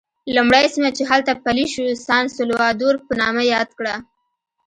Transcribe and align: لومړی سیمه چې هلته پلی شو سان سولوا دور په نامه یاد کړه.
لومړی 0.35 0.65
سیمه 0.73 0.89
چې 0.97 1.03
هلته 1.11 1.31
پلی 1.43 1.65
شو 1.73 1.83
سان 2.05 2.25
سولوا 2.35 2.67
دور 2.81 2.95
په 3.05 3.13
نامه 3.21 3.43
یاد 3.53 3.69
کړه. 3.79 3.95